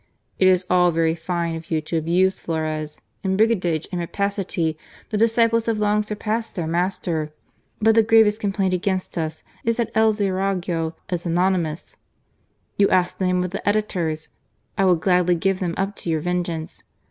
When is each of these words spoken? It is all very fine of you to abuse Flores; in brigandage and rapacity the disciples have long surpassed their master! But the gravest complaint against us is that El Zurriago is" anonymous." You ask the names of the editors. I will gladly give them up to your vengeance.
It 0.39 0.47
is 0.47 0.65
all 0.67 0.89
very 0.89 1.13
fine 1.13 1.53
of 1.55 1.69
you 1.69 1.79
to 1.81 1.95
abuse 1.97 2.39
Flores; 2.41 2.97
in 3.23 3.37
brigandage 3.37 3.87
and 3.91 3.99
rapacity 4.01 4.75
the 5.11 5.17
disciples 5.19 5.67
have 5.67 5.77
long 5.77 6.01
surpassed 6.01 6.55
their 6.55 6.65
master! 6.65 7.31
But 7.79 7.93
the 7.93 8.01
gravest 8.01 8.39
complaint 8.39 8.73
against 8.73 9.15
us 9.15 9.43
is 9.63 9.77
that 9.77 9.91
El 9.93 10.11
Zurriago 10.11 10.95
is" 11.11 11.23
anonymous." 11.27 11.97
You 12.79 12.89
ask 12.89 13.19
the 13.19 13.27
names 13.27 13.45
of 13.45 13.51
the 13.51 13.69
editors. 13.69 14.29
I 14.75 14.85
will 14.85 14.95
gladly 14.95 15.35
give 15.35 15.59
them 15.59 15.75
up 15.77 15.95
to 15.97 16.09
your 16.09 16.19
vengeance. 16.21 16.81